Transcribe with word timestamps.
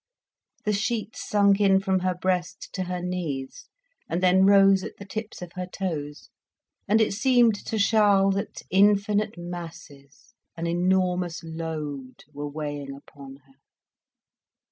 The 0.65 0.73
sheet 0.73 1.15
sunk 1.15 1.59
in 1.61 1.79
from 1.79 1.99
her 1.99 2.15
breast 2.15 2.69
to 2.73 2.85
her 2.85 3.03
knees, 3.03 3.67
and 4.09 4.19
then 4.19 4.47
rose 4.47 4.83
at 4.83 4.97
the 4.97 5.05
tips 5.05 5.43
of 5.43 5.51
her 5.51 5.67
toes, 5.67 6.31
and 6.87 6.99
it 6.99 7.13
seemed 7.13 7.53
to 7.67 7.77
Charles 7.77 8.33
that 8.33 8.63
infinite 8.71 9.37
masses, 9.37 10.33
an 10.57 10.65
enormous 10.65 11.43
load, 11.43 12.23
were 12.33 12.49
weighing 12.49 12.95
upon 12.95 13.35
her. 13.45 13.53